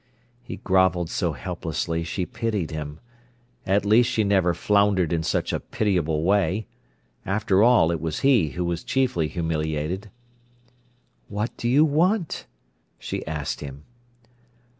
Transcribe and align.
He 0.41 0.55
grovelled 0.57 1.11
so 1.11 1.33
helplessly, 1.33 2.03
she 2.03 2.25
pitied 2.25 2.71
him. 2.71 2.99
At 3.67 3.85
least 3.85 4.09
she 4.09 4.23
never 4.23 4.55
floundered 4.55 5.13
in 5.13 5.21
such 5.21 5.53
a 5.53 5.59
pitiable 5.59 6.23
way. 6.23 6.65
After 7.23 7.61
all, 7.61 7.91
it 7.91 8.01
was 8.01 8.21
he 8.21 8.49
who 8.53 8.65
was 8.65 8.83
chiefly 8.83 9.27
humiliated. 9.27 10.09
"What 11.27 11.55
do 11.55 11.69
you 11.69 11.85
want?" 11.85 12.47
she 12.97 13.23
asked 13.27 13.59
him. 13.61 13.83